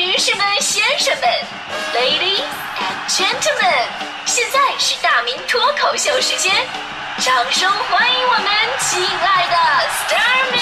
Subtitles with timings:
[0.00, 1.28] 女士们、先生们
[1.94, 2.40] ，Ladies
[2.78, 3.84] and Gentlemen，
[4.24, 6.50] 现在是大明脱口秀时间，
[7.18, 8.46] 掌声欢迎我们
[8.78, 9.56] 亲爱的
[9.90, 10.58] s t a r m y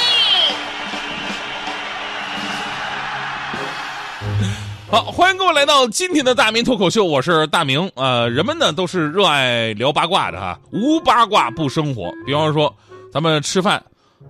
[4.90, 7.88] 好，欢迎各位来到今天的大明脱口秀，我是大明。
[7.94, 12.10] 呃，人们呢都是热爱聊八卦的哈，无八卦不生活。
[12.26, 12.74] 比方说，
[13.12, 13.80] 咱们吃饭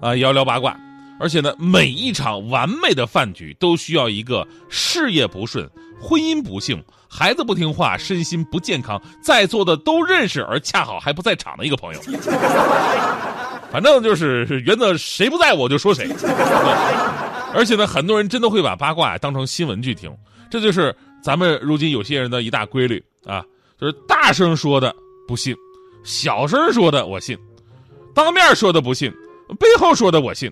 [0.02, 0.76] 啊也要聊八卦。
[1.20, 5.68] 而且呢，每一场完美的饭局都需要一个事业不顺、
[6.00, 12.00] 婚姻不幸、孩子不听话、身心不健康、在座的都认识而恰好还不在场的一个朋友。
[13.70, 16.08] 反正就是原则，谁不在我就说谁。
[17.52, 20.10] 而且呢，很多人真的会把八卦当成新闻去听，
[20.50, 23.44] 这就是咱们如今有些人的一大规律啊，
[23.78, 24.94] 就是大声说的
[25.26, 25.54] 不信，
[26.04, 27.36] 小声说的我信，
[28.14, 29.10] 当面说的不信，
[29.58, 30.50] 背后说的我信。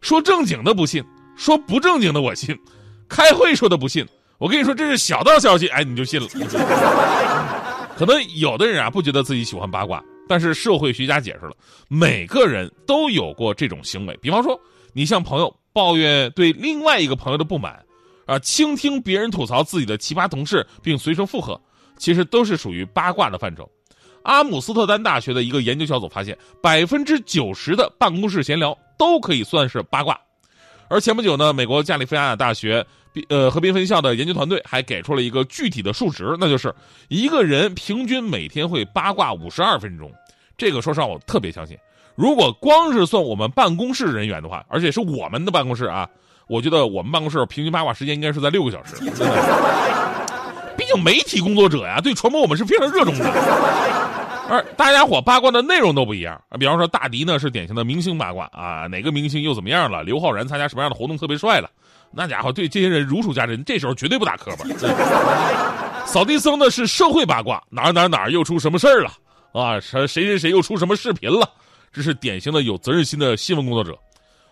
[0.00, 1.04] 说正经的不信，
[1.36, 2.56] 说不正经的我信，
[3.08, 4.06] 开会说的不信。
[4.38, 6.28] 我跟你说这是小道消息，哎，你就信了。
[7.98, 11.52] 可能有的人啊不觉得自己喜欢八卦，但是社会学家解释了，
[11.88, 14.16] 每个人都有过这种行为。
[14.22, 14.58] 比方说，
[14.92, 17.84] 你向朋友抱怨对另外一个朋友的不满，
[18.26, 21.60] 啊，倾听别人吐槽自己的奇葩同事并随声附和，
[21.96, 23.68] 其实都是属于八卦的范畴。
[24.22, 30.18] 阿姆斯特丹大学的一个研究小组发现，百分之九十的办公室闲聊都可以算是八卦。
[30.88, 32.84] 而前不久呢，美国加利福尼亚大学
[33.28, 36.74] 呃和平分校的研究团队还给出了一个具体的数值，那就是
[37.08, 40.10] 一个人平均每天会八卦五十二分钟。
[40.56, 41.76] 这个说实话，我特别相信。
[42.14, 46.08] 如果光是算我们办公室人员的话，而且是我们的办公室啊，
[46.48, 48.96] 我觉得我们办公室平均八卦时间应该是在六个小时。
[50.88, 53.26] 毕竟媒体工作者呀，对传播我们是非常热衷的。
[54.48, 60.02] 而大家伙八卦的内容都不一样啊，比方说大迪呢是典型的明星八卦啊，哪个明星又怎么样了？
[60.02, 61.68] 刘昊然参加什么样的活动特别帅了？
[62.10, 64.64] 那家伙对这些人如数家珍，这时候绝对不打磕巴。
[66.08, 69.12] 扫地僧呢是社会八卦，哪哪哪又出什么事儿了？
[69.52, 71.46] 啊，谁谁谁谁又出什么视频了？
[71.92, 73.94] 这是典型的有责任心的新闻工作者。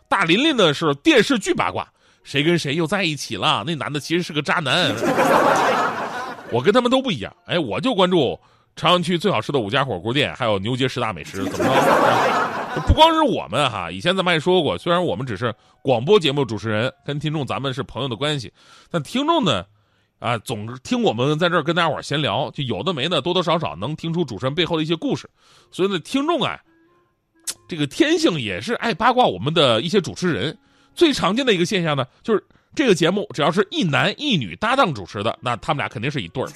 [0.07, 1.89] 大琳琳呢是电视剧八卦，
[2.23, 3.65] 谁跟谁又在一起了？
[3.67, 4.95] 那男的其实是个渣男。
[6.53, 8.39] 我跟他们都不一样，哎，我就关注
[8.77, 12.83] 朝阳区最好吃的五家火锅店，还有牛街十大美食，怎么着？
[12.87, 18.53] 不光是我们哈，以前咱们也说过，虽然我们只是广播节目主持人，跟听众咱们是朋友的关系，
[18.91, 19.65] 但听众呢，
[20.19, 25.29] 啊，总是听我们在这儿跟大家伙闲聊，就有的没的，多多少少能听出主持人背后的一些故事。
[25.71, 26.61] 所以呢，听众啊，
[27.67, 30.57] 这个天性也是爱八卦我们的一些主持人。
[30.95, 32.45] 最常见的一个现象呢，就是。
[32.77, 36.47] 这个节目只要是一男一女搭档主持的，那他们俩肯定是一对儿。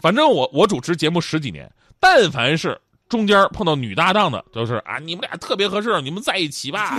[0.00, 1.70] 反正我我主持节目十几年，
[2.00, 6.98] 但凡是中间碰到女搭档的，都是啊，你们俩特别合适，你们在一起吧。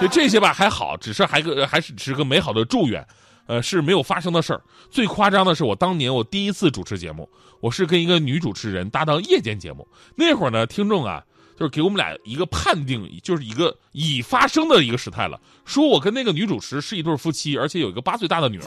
[0.00, 3.06] 就这些吧还好，只是还个还是只是个美好的祝愿，
[3.46, 4.60] 呃，是没有发生的事儿。
[4.90, 7.28] 最夸张的是我当年我第一次主持节目，
[7.60, 9.86] 我是跟一个女主持人搭档夜间节目，
[10.16, 11.22] 那会儿呢，听众啊。
[11.58, 15.40] 就是给我们俩一个判定，就是一个已发生的一个时态了。
[15.64, 18.64] 说我跟那个女主持是一对夫妻，而且有一个八岁大的女儿。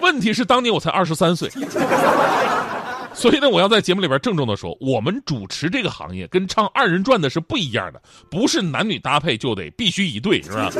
[0.00, 1.50] 问题是当年我才二十三岁，
[3.12, 8.00] 所以呢，我要在节目里边郑重的说，我们主持这个行业跟唱二人转的是不一样的，
[8.30, 10.70] 不是男女搭配就得必须一对，是吧？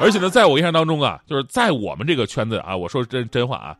[0.00, 3.76] 而且呢，在我印象当中啊，就是在我们这个圈子啊，我说真真话啊，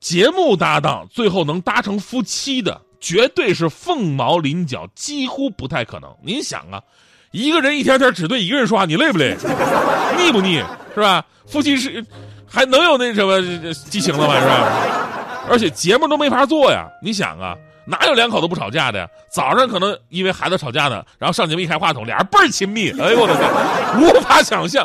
[0.00, 2.80] 节目搭档最后能搭成夫妻的。
[3.06, 6.12] 绝对是凤毛麟角，几乎不太可能。
[6.24, 6.82] 您想啊，
[7.30, 9.36] 一个人一天天只对一个人说话，你累不累？
[10.18, 10.60] 腻不腻？
[10.92, 11.24] 是吧？
[11.46, 12.04] 夫妻是
[12.48, 13.40] 还能有那什么
[13.74, 14.40] 激情了吗？
[14.40, 15.46] 是吧？
[15.48, 16.88] 而且节目都没法做呀。
[17.00, 17.54] 你想啊，
[17.86, 19.08] 哪有两口子不吵架的呀？
[19.30, 22.90] 早上可能因为孩子吵架呢，然后上节目一开话筒，俩人倍儿亲密。
[22.98, 23.48] 哎呦我的天，
[24.02, 24.84] 无法想象，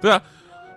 [0.00, 0.18] 对吧？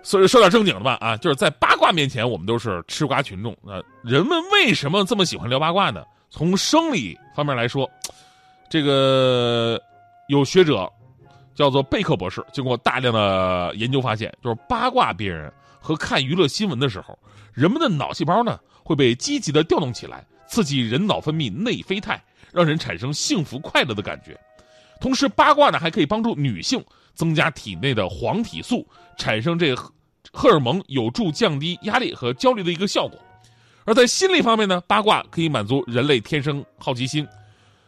[0.03, 3.79] 所以说点正经的吧啊，就是在八卦面前，我们都是吃瓜群众啊。
[4.03, 6.03] 人们为什么这么喜欢聊八卦呢？
[6.33, 7.88] 从生理方面来说，
[8.67, 9.79] 这个
[10.27, 10.91] 有学者
[11.53, 17.16] 叫做贝克博士，经过大量的研究发现，就是八卦别人和看娱乐新闻的时候，
[17.53, 22.19] 人们的脑细胞呢会被积极的调动起来，刺激人脑分泌内啡肽，
[22.52, 24.35] 让人产生幸福快乐的感觉。
[24.99, 28.87] 同时，八卦呢还可以帮助女性增加体内的黄体素，
[29.19, 29.75] 产生这
[30.31, 33.19] 荷尔蒙，有助降低压力和焦虑的一个效果。
[33.85, 37.28] 而在心理方面呢，八卦可以满足人类天生好奇心。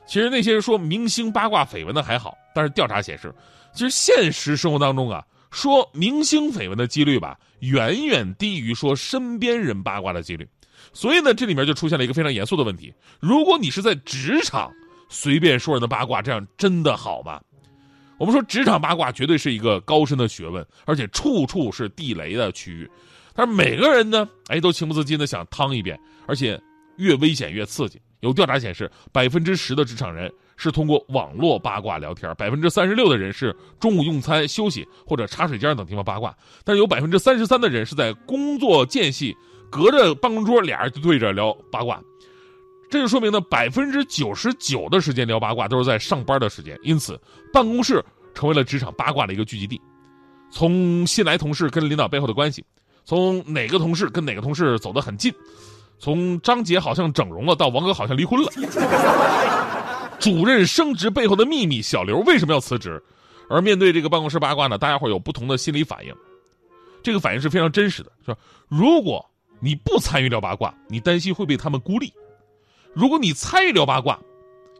[0.08, 3.34] 其实那些说明星八卦绯闻的还好，但是调查显示，
[3.74, 10.48] 其实现实生活当中啊，说明星绯闻的几率吧，远远低于说身边人八卦的几率。
[10.94, 14.72] 所以呢，这里面就出现了一个非常严肃的问题：如果你是在职场
[15.10, 17.42] 随便说人的八卦，这样真的好吗？
[18.18, 22.90] 我们说职场八卦绝对是一个高深的学问，而且处处是地雷的区域。
[23.36, 26.60] 但是每个人呢，哎，都情不自禁的想趟一遍，而且
[26.96, 28.02] 越危险越刺激。
[28.22, 39.36] 有调查显示，百分之十的职场人是通过网络八卦聊天，百分之三十六的人是中午用餐、休息或者茶水间等地方八卦，但是有百分之三十三的人是在工作间隙
[39.70, 42.02] 隔着办公桌俩人就对着聊八卦。
[42.90, 47.20] 这就说明呢，百分之九十九的时间聊八卦都是在上班的时间，因此
[47.52, 48.04] 办公室
[48.34, 49.80] 成为了职场八卦的一个聚集地。
[50.50, 52.64] 从新来同事跟领导背后的关系，
[53.06, 55.34] 从哪个同事跟哪个同事走得很近，
[56.00, 58.52] 从张姐好像整容了到王哥好像离婚了，
[60.20, 63.02] 主任升职背后的秘密，小刘为什么要辞职？
[63.48, 66.14] 而面对这个办公室八卦呢，大家伙有不同的心理反应。
[67.04, 68.38] 这个反应是非常真实的，是吧？
[68.68, 69.24] 如果
[69.60, 72.12] 你不参与聊八卦，你担心会被他们孤立。
[72.94, 74.20] 如果你参与聊八卦，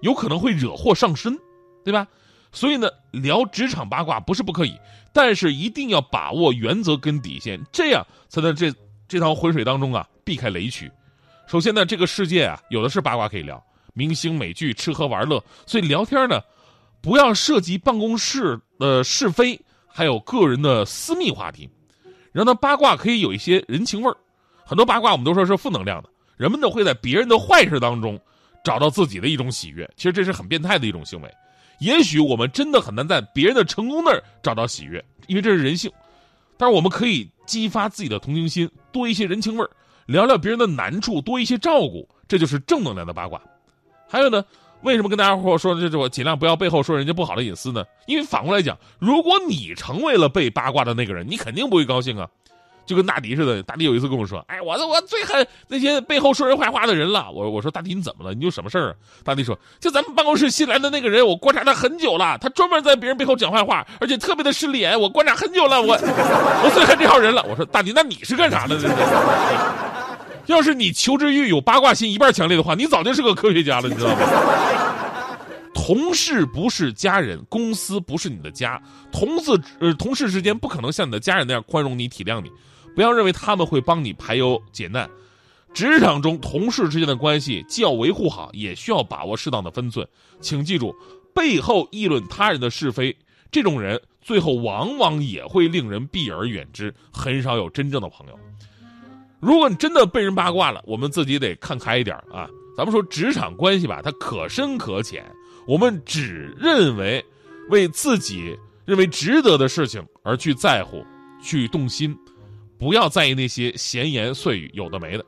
[0.02, 1.38] 有可能会惹祸上身，
[1.84, 2.08] 对吧？
[2.56, 4.80] 所以呢，聊职场八卦不是不可以，
[5.12, 8.74] 但是一定要把握原则跟底线，这样才能这
[9.10, 10.90] 这趟浑水当中啊避开雷区。
[11.48, 13.62] 首先呢，这个世界啊有的是八卦可以聊，
[13.94, 16.40] 明星美剧、吃喝玩乐，所以聊天呢
[17.02, 21.70] 不要涉及办公室的是非，还有个人的私密话题，
[22.32, 24.16] 让他八卦可以有一些人情味儿。
[24.66, 26.10] 很多八卦我们都说是负能量的。
[26.38, 28.18] 人们呢会在别人的坏事当中
[28.64, 31.30] 找到自己的一种喜悦，其实这是很变态的一种行为。
[31.80, 35.92] 也许我们真的很难在别人的成功那儿找到喜悦，因为这是人性。
[36.58, 39.70] 但是我们可以激发自己的同情心，多一些人情味儿，
[40.06, 43.42] 聊聊别人的难处，多一些照顾，这就是正能量的八卦。
[44.08, 44.44] 还有呢，
[44.82, 47.84] 为什么跟大家伙说这我尽量不要背后说人家不好的隐私呢？
[48.08, 52.30] 因为反过来讲，如果你成为了被八卦的那个人，你肯定不会高兴啊。
[52.86, 58.34] 就跟大迪似的，大迪有一次跟我说：“哎，我我最恨那些背后说人坏话的人了。”我我说：“大迪你怎么了？
[58.34, 58.94] 你有什么事儿啊？”
[59.26, 65.00] 大迪说：“就咱们办公室新来的那个人，我观察他很久了，他专门在别人背后讲坏话，而且特别的失脸。
[65.00, 68.78] 我观察很久了，我我最恨这号人了。”我说：“大迪，那你是干啥的？
[70.46, 74.18] 要是你求知欲有八卦心一半强烈的话，你早就是个科学家了，你知道吗？”
[75.76, 78.82] 同事不是家人，公司不是你的家，
[79.12, 82.50] 同事呃同事之间不可能像你的家人那样宽容你、体谅你。
[82.96, 85.08] 不要认为他们会帮你排忧解难，
[85.74, 90.08] 职场中同事之间的关系既要维护好，也需要把握适当的分寸。
[90.40, 90.96] 请记住，
[91.34, 93.16] 背后议论他人的是非，
[93.52, 98.40] 这种人最后往往也会令人避而远之，很少有真正的朋友。
[99.42, 102.50] 如果你真的被人八卦了，我们自己得看开一点啊。
[102.78, 105.24] 咱们说职场关系吧，它可深可浅，
[105.68, 107.24] 我们只认为
[107.70, 111.04] 为自己认为值得的事情而去在乎、
[111.42, 112.16] 去动心。
[112.78, 115.26] 不要在意那些闲言碎语，有的没的。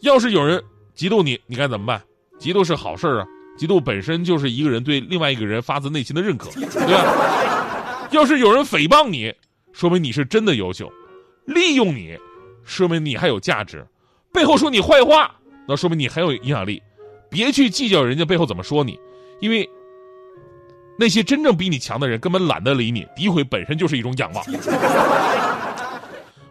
[0.00, 0.62] 要是有人
[0.94, 2.02] 嫉妒你，你该怎么办？
[2.38, 3.26] 嫉妒是好事啊，
[3.58, 8.08] 嫉妒本身就是一个人对另外一个人发自内心的认可，对吧？
[8.12, 9.34] 要是有人诽谤你，
[9.72, 10.86] 说明你是真的优秀；
[11.46, 12.16] 利用你，
[12.62, 13.78] 说明你还有价值；
[14.32, 15.34] 背后说你坏话，
[15.66, 16.80] 那说明你很有影响力。
[17.30, 19.00] 别去计较人家背后怎么说你，
[19.40, 19.68] 因为
[20.98, 23.06] 那些真正比你强的人根本懒得理你。
[23.16, 24.44] 诋毁本身就是一种仰望。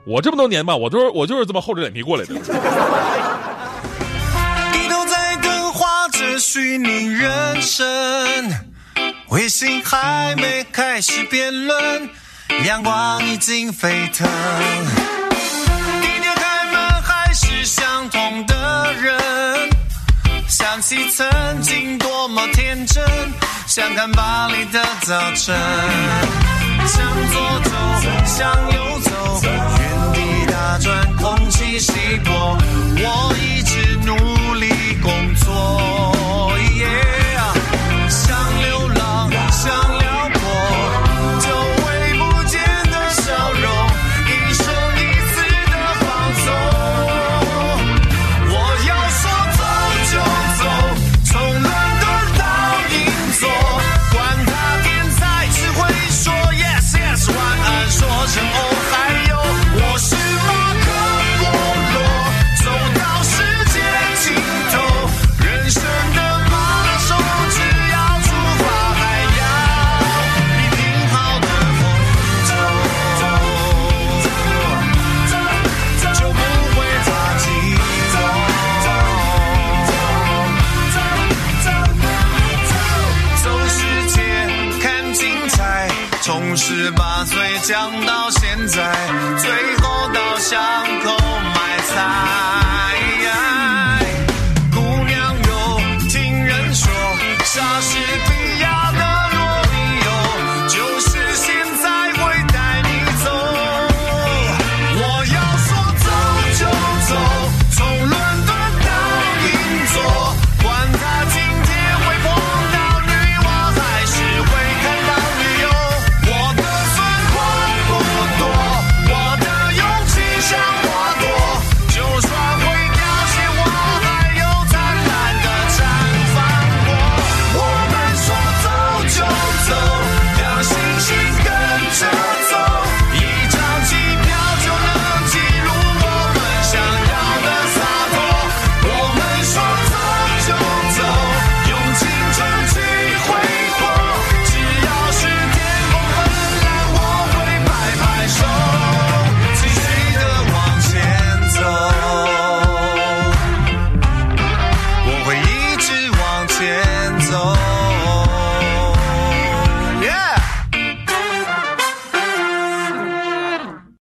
[0.05, 2.35] 我这么多年吧，我都是我就是这么厚着脸皮过来的。
[2.35, 2.39] 低
[4.87, 7.83] 头在更画着虚拟人生，
[9.29, 12.07] 微信还没开始辩论，
[12.65, 14.29] 阳光已经沸腾。
[16.03, 19.17] 一点开门还是相同的人，
[20.47, 21.27] 想起曾
[21.63, 23.01] 经多么天真，
[23.65, 25.55] 想看巴黎的早晨，
[26.85, 27.01] 向
[27.31, 27.71] 左走，
[28.25, 29.41] 向右走。
[29.79, 29.81] 原
[30.13, 31.93] 地打转，空气稀
[32.25, 32.57] 薄，
[32.97, 34.67] 我一直努力
[35.01, 36.14] 工作。
[86.55, 88.93] 十八岁讲到现在，
[89.37, 90.59] 最后到巷
[91.03, 91.17] 口
[91.53, 92.64] 买菜。